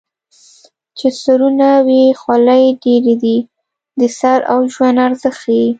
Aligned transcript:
چې 0.97 1.07
سرونه 1.21 1.69
وي 1.87 2.03
خولۍ 2.19 2.63
ډېرې 2.83 3.15
دي 3.23 3.37
د 3.99 4.01
سر 4.19 4.39
او 4.51 4.59
ژوند 4.73 4.97
ارزښت 5.07 5.37
ښيي 5.41 5.65